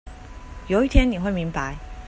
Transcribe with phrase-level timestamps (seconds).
[0.67, 1.77] 有一天你會明白